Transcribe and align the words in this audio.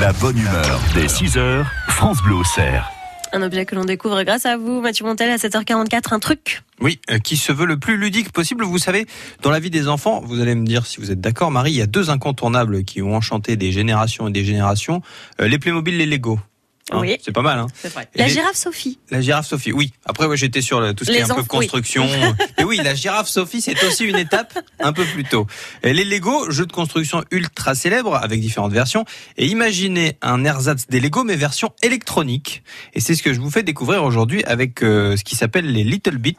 La 0.00 0.14
bonne 0.14 0.38
humeur 0.38 0.80
des 0.94 1.08
6 1.08 1.36
heures, 1.36 1.70
France 1.88 2.22
Bleu 2.22 2.42
cerf. 2.54 2.90
Un 3.34 3.42
objet 3.42 3.66
que 3.66 3.74
l'on 3.74 3.84
découvre 3.84 4.22
grâce 4.22 4.46
à 4.46 4.56
vous, 4.56 4.80
Mathieu 4.80 5.04
Montel, 5.04 5.30
à 5.30 5.36
7h44, 5.36 6.14
un 6.14 6.18
truc. 6.18 6.62
Oui, 6.80 7.00
euh, 7.10 7.18
qui 7.18 7.36
se 7.36 7.52
veut 7.52 7.66
le 7.66 7.78
plus 7.78 7.98
ludique 7.98 8.32
possible. 8.32 8.64
Vous 8.64 8.78
savez, 8.78 9.06
dans 9.42 9.50
la 9.50 9.60
vie 9.60 9.68
des 9.68 9.88
enfants, 9.88 10.22
vous 10.24 10.40
allez 10.40 10.54
me 10.54 10.64
dire 10.64 10.86
si 10.86 11.00
vous 11.00 11.10
êtes 11.10 11.20
d'accord, 11.20 11.50
Marie, 11.50 11.72
il 11.72 11.76
y 11.76 11.82
a 11.82 11.86
deux 11.86 12.08
incontournables 12.08 12.84
qui 12.84 13.02
ont 13.02 13.14
enchanté 13.14 13.56
des 13.56 13.72
générations 13.72 14.28
et 14.28 14.32
des 14.32 14.44
générations. 14.44 15.02
Euh, 15.38 15.48
les 15.48 15.58
Playmobil, 15.58 15.98
les 15.98 16.06
Lego. 16.06 16.40
Hein, 16.92 16.98
Oui. 17.00 17.16
C'est 17.22 17.32
pas 17.32 17.42
mal, 17.42 17.58
hein 17.58 17.66
vrai. 17.84 18.08
La 18.14 18.26
les- 18.26 18.32
girafe 18.32 18.56
Sophie. 18.56 18.98
La 19.10 19.20
girafe 19.20 19.46
Sophie, 19.46 19.72
oui. 19.72 19.92
Après, 20.06 20.26
ouais, 20.26 20.36
j'étais 20.36 20.60
sur 20.62 20.80
le- 20.80 20.92
tout 20.94 21.04
ce 21.04 21.10
qui 21.12 21.16
est 21.18 21.22
un 21.22 21.34
peu 21.34 21.40
oui. 21.42 21.46
construction. 21.46 22.06
Et 22.58 22.64
oui, 22.64 22.80
la 22.82 22.94
girafe 22.94 23.28
Sophie, 23.28 23.60
c'est 23.60 23.82
aussi 23.84 24.04
une 24.04 24.16
étape 24.16 24.58
un 24.80 24.92
peu 24.92 25.04
plus 25.04 25.24
tôt. 25.24 25.46
Et 25.82 25.92
les 25.92 26.04
Lego, 26.04 26.50
jeux 26.50 26.66
de 26.66 26.72
construction 26.72 27.22
ultra 27.30 27.74
célèbres 27.74 28.16
avec 28.16 28.40
différentes 28.40 28.72
versions. 28.72 29.04
Et 29.36 29.46
imaginez 29.46 30.16
un 30.22 30.44
ersatz 30.44 30.86
des 30.88 31.00
Lego, 31.00 31.22
mais 31.24 31.36
version 31.36 31.72
électronique. 31.82 32.62
Et 32.94 33.00
c'est 33.00 33.14
ce 33.14 33.22
que 33.22 33.32
je 33.32 33.40
vous 33.40 33.50
fais 33.50 33.62
découvrir 33.62 34.02
aujourd'hui 34.04 34.42
avec 34.44 34.82
euh, 34.82 35.16
ce 35.16 35.24
qui 35.24 35.36
s'appelle 35.36 35.70
les 35.70 35.84
Little 35.84 36.18
Bits. 36.18 36.36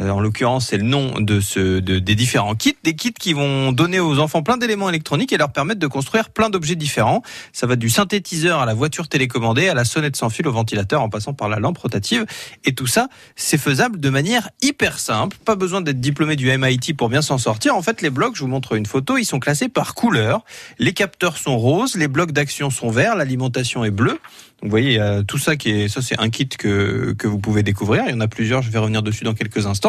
Euh, 0.00 0.10
en 0.10 0.20
l'occurrence, 0.20 0.68
c'est 0.68 0.76
le 0.76 0.84
nom 0.84 1.20
de 1.20 1.40
des 1.80 2.14
différents 2.14 2.54
kits, 2.54 2.76
des 2.82 2.94
kits 2.94 3.12
qui 3.12 3.32
vont 3.32 3.72
donner 3.72 4.00
aux 4.00 4.18
enfants 4.18 4.42
plein 4.42 4.56
d'éléments 4.56 4.88
électroniques 4.88 5.32
et 5.32 5.36
leur 5.36 5.52
permettre 5.52 5.80
de 5.80 5.86
construire 5.86 6.30
plein 6.30 6.50
d'objets 6.50 6.74
différents. 6.74 7.22
Ça 7.52 7.66
va 7.66 7.76
du 7.76 7.90
synthétiseur 7.90 8.60
à 8.60 8.66
la 8.66 8.74
voiture 8.74 9.08
télécommandée, 9.08 9.68
à 9.68 9.74
la 9.74 9.84
sonnette 9.84 10.16
sans 10.16 10.30
fil 10.30 10.46
au 10.48 10.52
ventilateur, 10.52 11.02
en 11.02 11.08
passant 11.08 11.32
par 11.32 11.48
la 11.48 11.58
lampe 11.58 11.78
rotative. 11.78 12.26
Et 12.64 12.74
tout 12.74 12.86
ça, 12.86 13.08
c'est 13.36 13.58
faisable 13.58 14.00
de 14.00 14.10
manière 14.10 14.48
hyper 14.62 14.98
simple. 14.98 15.36
Pas 15.44 15.56
besoin 15.56 15.80
d'être 15.80 16.00
diplômé 16.00 16.36
du 16.36 16.50
MIT 16.56 16.94
pour 16.96 17.08
bien 17.08 17.22
s'en 17.22 17.38
sortir. 17.38 17.76
En 17.76 17.82
fait, 17.82 18.02
les 18.02 18.10
blocs, 18.10 18.36
je 18.36 18.40
vous 18.40 18.48
montre 18.48 18.74
une 18.74 18.86
photo, 18.86 19.16
ils 19.16 19.24
sont 19.24 19.40
classés 19.40 19.68
par 19.68 19.94
couleur. 19.94 20.44
Les 20.78 20.92
capteurs 20.92 21.36
sont 21.36 21.56
roses, 21.58 21.96
les 21.96 22.08
blocs 22.08 22.32
d'action 22.32 22.70
sont 22.70 22.90
verts, 22.90 23.16
l'alimentation 23.16 23.84
est 23.84 23.90
bleue. 23.90 24.18
Vous 24.62 24.70
voyez, 24.70 24.98
tout 25.28 25.36
ça 25.36 25.56
qui 25.56 25.70
est, 25.70 25.88
ça 25.88 26.00
c'est 26.00 26.18
un 26.18 26.30
kit 26.30 26.48
que, 26.48 27.14
que 27.18 27.26
vous 27.26 27.38
pouvez 27.38 27.62
découvrir. 27.62 28.04
Il 28.06 28.12
y 28.12 28.14
en 28.14 28.20
a 28.20 28.28
plusieurs, 28.28 28.62
je 28.62 28.70
vais 28.70 28.78
revenir 28.78 29.02
dessus 29.02 29.24
dans 29.24 29.34
quelques 29.34 29.66
instants. 29.66 29.83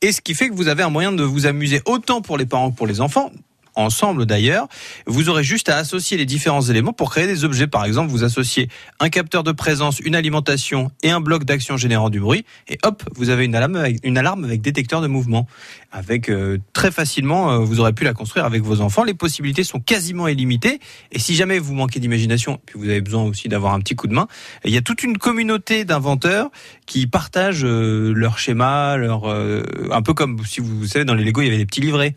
Et 0.00 0.12
ce 0.12 0.20
qui 0.20 0.34
fait 0.34 0.48
que 0.48 0.54
vous 0.54 0.68
avez 0.68 0.82
un 0.82 0.90
moyen 0.90 1.12
de 1.12 1.24
vous 1.24 1.46
amuser 1.46 1.82
autant 1.84 2.20
pour 2.20 2.38
les 2.38 2.46
parents 2.46 2.70
que 2.70 2.76
pour 2.76 2.86
les 2.86 3.00
enfants 3.00 3.32
ensemble 3.78 4.26
d'ailleurs. 4.26 4.68
Vous 5.06 5.28
aurez 5.28 5.44
juste 5.44 5.68
à 5.68 5.76
associer 5.76 6.16
les 6.16 6.26
différents 6.26 6.62
éléments 6.62 6.92
pour 6.92 7.10
créer 7.10 7.26
des 7.26 7.44
objets. 7.44 7.66
Par 7.66 7.84
exemple, 7.84 8.10
vous 8.10 8.24
associez 8.24 8.68
un 9.00 9.08
capteur 9.08 9.42
de 9.44 9.52
présence, 9.52 10.00
une 10.00 10.14
alimentation 10.14 10.90
et 11.02 11.10
un 11.10 11.20
bloc 11.20 11.44
d'action 11.44 11.76
générant 11.76 12.10
du 12.10 12.20
bruit. 12.20 12.44
Et 12.68 12.78
hop, 12.84 13.02
vous 13.16 13.30
avez 13.30 13.44
une 13.44 13.54
alarme 13.54 13.76
avec, 13.76 13.98
une 14.02 14.18
alarme 14.18 14.44
avec 14.44 14.60
détecteur 14.60 15.00
de 15.00 15.06
mouvement. 15.06 15.46
Avec 15.90 16.28
euh, 16.28 16.58
très 16.74 16.90
facilement, 16.90 17.50
euh, 17.52 17.58
vous 17.60 17.80
aurez 17.80 17.92
pu 17.94 18.04
la 18.04 18.12
construire 18.12 18.44
avec 18.44 18.62
vos 18.62 18.80
enfants. 18.82 19.04
Les 19.04 19.14
possibilités 19.14 19.64
sont 19.64 19.80
quasiment 19.80 20.28
illimitées. 20.28 20.80
Et 21.12 21.18
si 21.18 21.34
jamais 21.34 21.58
vous 21.58 21.72
manquez 21.74 21.98
d'imagination, 22.00 22.60
puis 22.66 22.78
vous 22.78 22.88
avez 22.88 23.00
besoin 23.00 23.22
aussi 23.22 23.48
d'avoir 23.48 23.72
un 23.72 23.80
petit 23.80 23.94
coup 23.96 24.06
de 24.06 24.14
main, 24.14 24.28
il 24.64 24.72
y 24.72 24.76
a 24.76 24.82
toute 24.82 25.02
une 25.02 25.16
communauté 25.16 25.84
d'inventeurs 25.84 26.50
qui 26.86 27.06
partagent 27.06 27.64
euh, 27.64 28.12
leur 28.14 28.38
schéma, 28.38 28.96
leur 28.96 29.30
euh, 29.30 29.62
un 29.90 30.02
peu 30.02 30.12
comme 30.14 30.44
si 30.44 30.60
vous, 30.60 30.78
vous 30.80 30.86
savez 30.86 31.04
dans 31.04 31.14
les 31.14 31.24
Lego 31.24 31.40
il 31.40 31.46
y 31.46 31.48
avait 31.48 31.56
des 31.58 31.66
petits 31.66 31.80
livrets. 31.80 32.14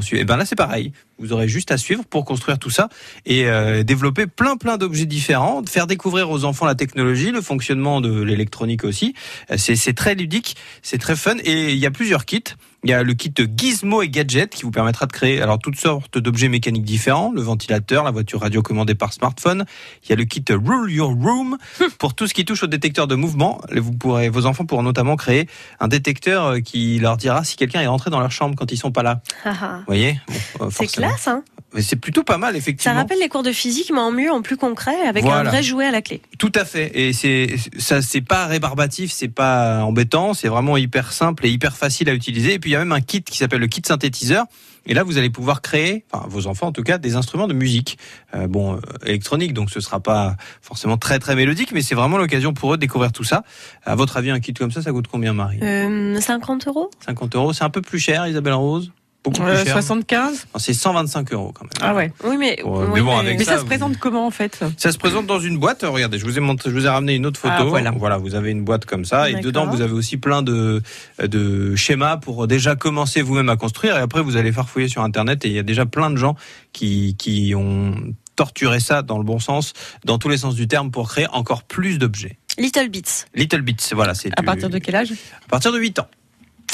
Suit- 0.00 0.18
Et 0.18 0.24
ben 0.24 0.36
là 0.36 0.44
c'est 0.46 0.56
pareil. 0.56 0.92
Vous 1.18 1.32
aurez 1.32 1.48
juste 1.48 1.70
à 1.70 1.76
suivre 1.76 2.04
pour 2.06 2.24
construire 2.24 2.58
tout 2.58 2.70
ça 2.70 2.88
et 3.26 3.46
euh, 3.46 3.82
développer 3.82 4.26
plein 4.26 4.56
plein 4.56 4.78
d'objets 4.78 5.04
différents, 5.04 5.62
faire 5.68 5.86
découvrir 5.86 6.30
aux 6.30 6.44
enfants 6.44 6.64
la 6.64 6.74
technologie, 6.74 7.30
le 7.30 7.42
fonctionnement 7.42 8.00
de 8.00 8.22
l'électronique 8.22 8.84
aussi. 8.84 9.14
Euh, 9.50 9.56
C'est 9.58 9.76
c'est 9.76 9.92
très 9.92 10.14
ludique, 10.14 10.56
c'est 10.82 10.98
très 10.98 11.16
fun 11.16 11.36
et 11.44 11.72
il 11.72 11.78
y 11.78 11.86
a 11.86 11.90
plusieurs 11.90 12.24
kits. 12.24 12.42
Il 12.82 12.90
y 12.90 12.94
a 12.94 13.02
le 13.02 13.12
kit 13.12 13.34
Gizmo 13.56 14.00
et 14.00 14.08
Gadget 14.08 14.54
qui 14.54 14.62
vous 14.62 14.70
permettra 14.70 15.04
de 15.06 15.12
créer 15.12 15.42
alors 15.42 15.58
toutes 15.58 15.76
sortes 15.76 16.16
d'objets 16.16 16.48
mécaniques 16.48 16.84
différents, 16.84 17.30
le 17.30 17.42
ventilateur, 17.42 18.04
la 18.04 18.10
voiture 18.10 18.40
radio 18.40 18.62
commandée 18.62 18.94
par 18.94 19.12
smartphone. 19.12 19.66
Il 20.04 20.10
y 20.10 20.12
a 20.14 20.16
le 20.16 20.24
kit 20.24 20.44
Rule 20.48 20.90
Your 20.90 21.12
Room 21.12 21.58
pour 21.98 22.14
tout 22.14 22.26
ce 22.26 22.32
qui 22.32 22.46
touche 22.46 22.62
au 22.62 22.66
détecteur 22.66 23.06
de 23.06 23.14
mouvement. 23.14 23.60
Vous 23.76 23.92
pourrez, 23.92 24.30
vos 24.30 24.46
enfants 24.46 24.64
pourront 24.64 24.82
notamment 24.82 25.16
créer 25.16 25.46
un 25.78 25.88
détecteur 25.88 26.46
euh, 26.46 26.60
qui 26.60 26.98
leur 26.98 27.18
dira 27.18 27.44
si 27.44 27.56
quelqu'un 27.56 27.82
est 27.82 27.86
rentré 27.86 28.10
dans 28.10 28.20
leur 28.20 28.32
chambre 28.32 28.54
quand 28.56 28.72
ils 28.72 28.78
sont 28.78 28.92
pas 28.92 29.02
là. 29.02 29.20
Ah, 29.44 29.52
ah. 29.60 29.76
Vous 29.78 29.84
voyez? 29.86 30.18
Bon, 30.58 30.70
C'est 30.70 30.86
classe, 30.86 31.28
hein? 31.28 31.44
Mais 31.74 31.82
c'est 31.82 31.96
plutôt 31.96 32.24
pas 32.24 32.38
mal 32.38 32.52
Ça 32.52 32.58
effectivement. 32.58 32.96
rappelle 32.96 33.20
les 33.20 33.28
cours 33.28 33.42
de 33.42 33.52
physique, 33.52 33.90
mais 33.92 34.00
en 34.00 34.10
mieux, 34.10 34.30
en 34.30 34.42
plus 34.42 34.56
concret, 34.56 34.96
avec 35.06 35.24
un 35.24 35.44
vrai 35.44 35.62
jouet 35.62 35.86
à 35.86 35.90
la 35.90 36.02
clé. 36.02 36.20
Tout 36.38 36.52
à 36.54 36.64
fait. 36.64 36.90
Et 36.98 37.12
c'est 37.12 37.54
ça, 37.78 38.02
c'est 38.02 38.20
pas 38.20 38.46
rébarbatif, 38.46 39.12
c'est 39.12 39.28
pas 39.28 39.82
embêtant, 39.84 40.34
c'est 40.34 40.48
vraiment 40.48 40.76
hyper 40.76 41.12
simple 41.12 41.46
et 41.46 41.50
hyper 41.50 41.76
facile 41.76 42.08
à 42.08 42.14
utiliser. 42.14 42.54
Et 42.54 42.58
puis 42.58 42.70
il 42.70 42.72
y 42.72 42.76
a 42.76 42.80
même 42.80 42.92
un 42.92 43.00
kit 43.00 43.22
qui 43.22 43.38
s'appelle 43.38 43.60
le 43.60 43.68
kit 43.68 43.82
synthétiseur. 43.86 44.46
Et 44.86 44.94
là, 44.94 45.02
vous 45.02 45.18
allez 45.18 45.28
pouvoir 45.28 45.60
créer, 45.60 46.04
enfin 46.10 46.26
vos 46.28 46.46
enfants 46.46 46.68
en 46.68 46.72
tout 46.72 46.82
cas, 46.82 46.96
des 46.98 47.14
instruments 47.14 47.46
de 47.46 47.52
musique, 47.52 47.98
euh, 48.34 48.46
bon 48.46 48.76
euh, 48.76 48.80
électronique, 49.04 49.52
donc 49.52 49.70
ce 49.70 49.78
sera 49.80 50.00
pas 50.00 50.36
forcément 50.62 50.96
très 50.96 51.18
très 51.18 51.36
mélodique, 51.36 51.72
mais 51.72 51.82
c'est 51.82 51.94
vraiment 51.94 52.16
l'occasion 52.16 52.54
pour 52.54 52.72
eux 52.72 52.76
de 52.76 52.80
découvrir 52.80 53.12
tout 53.12 53.22
ça. 53.24 53.44
À 53.84 53.94
votre 53.94 54.16
avis, 54.16 54.30
un 54.30 54.40
kit 54.40 54.54
comme 54.54 54.70
ça, 54.72 54.80
ça 54.80 54.90
coûte 54.90 55.06
combien, 55.06 55.34
Marie? 55.34 55.60
Euh, 55.62 56.18
50 56.18 56.66
euros? 56.66 56.90
50 57.04 57.34
euros, 57.36 57.52
c'est 57.52 57.64
un 57.64 57.70
peu 57.70 57.82
plus 57.82 57.98
cher, 57.98 58.26
Isabelle 58.26 58.54
Rose? 58.54 58.90
Beaucoup 59.22 59.42
plus 59.42 59.50
Euh, 59.50 59.64
cher. 59.64 59.74
75 59.74 60.46
Non, 60.54 60.58
C'est 60.58 60.72
125 60.72 61.32
euros 61.34 61.52
quand 61.52 61.64
même. 61.64 61.70
Ah 61.82 61.94
ouais. 61.94 62.10
Oui, 62.24 62.36
mais. 62.38 62.62
Ouais, 62.62 62.84
oui, 62.86 62.90
mais 62.94 63.00
bon, 63.02 63.18
avec 63.18 63.38
Mais 63.38 63.44
ça, 63.44 63.50
ça, 63.52 63.56
se 63.58 63.60
vous- 63.62 63.66
présente 63.66 63.98
comment 63.98 64.26
en 64.26 64.30
fait? 64.30 64.64
Ça 64.78 64.92
se 64.92 64.96
présente 64.98 65.26
dans 65.26 65.38
une 65.40 65.58
boîte. 65.58 65.84
Euh, 65.84 65.90
Regardez, 65.90 66.18
je 66.18 66.24
vous 66.24 66.38
ai 66.38 66.40
montré, 66.40 66.70
je 66.70 66.74
vous 66.74 66.86
ai 66.86 66.88
ramené 66.88 67.14
une 67.16 67.26
autre 67.26 67.38
photo. 67.38 67.54
Ah, 67.58 67.62
voilà. 67.64 67.90
vous 68.18 68.34
avez 68.34 68.50
une 68.50 68.64
boîte 68.64 68.86
comme 68.86 69.04
ça 69.04 69.28
et 69.28 69.34
dedans 69.40 69.66
vous 69.66 69.82
avez 69.82 69.92
aussi 69.92 70.16
plein 70.16 70.40
de 70.42 70.80
de 71.22 71.76
schémas 71.76 72.16
pour 72.16 72.46
déjà 72.46 72.76
commencer 72.76 73.20
vous-même 73.20 73.50
à 73.50 73.56
construire 73.56 73.96
et 73.96 74.00
après 74.00 74.22
vous 74.22 74.36
allez 74.36 74.52
farfouiller 74.52 74.88
sur 74.88 75.02
internet 75.02 75.44
et 75.44 75.48
il 75.48 75.54
y 75.54 75.58
a 75.58 75.62
déjà 75.62 75.84
plein 75.84 76.10
de 76.10 76.16
gens 76.16 76.34
qui 76.72 77.14
qui 77.18 77.54
ont 77.54 77.94
torturé 78.36 78.80
ça 78.80 79.02
dans 79.02 79.18
le 79.18 79.24
bon 79.24 79.38
sens, 79.38 79.74
dans 80.06 80.16
tous 80.16 80.30
les 80.30 80.38
sens 80.38 80.54
du 80.54 80.66
terme 80.66 80.90
pour 80.90 81.10
créer 81.10 81.26
encore 81.32 81.62
plus 81.64 81.98
d'objets. 81.98 82.38
Little 82.56 82.88
Bits 82.88 83.26
Little 83.34 83.60
Bits, 83.60 83.76
voilà, 83.92 84.14
c'est 84.14 84.28
À 84.36 84.40
du- 84.40 84.46
partir 84.46 84.70
de 84.70 84.78
quel 84.78 84.96
âge? 84.96 85.12
À 85.44 85.48
partir 85.48 85.72
de 85.72 85.78
8 85.78 85.98
ans. 85.98 86.08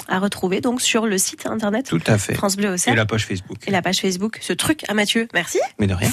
À 0.09 0.19
retrouver 0.19 0.61
donc 0.61 0.81
sur 0.81 1.07
le 1.07 1.19
site 1.19 1.47
internet 1.47 1.87
Tout 1.89 2.01
à 2.07 2.19
fait. 2.19 2.35
France 2.35 2.57
Bleu 2.57 2.71
au 2.71 2.77
Et 2.77 2.95
la 2.95 3.07
page 3.07 3.27
Facebook. 3.27 3.59
et 3.67 3.71
la 3.71 3.83
page 3.83 3.99
Facebook. 4.01 4.39
Ce 4.41 4.53
truc 4.53 4.85
à 4.89 4.95
Mathieu. 4.95 5.29
Merci. 5.35 5.59
Mais 5.79 5.87
de 5.87 5.95
rien. 5.95 6.11